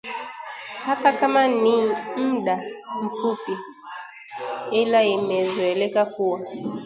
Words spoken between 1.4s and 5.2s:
ni 'muda mfupi' ila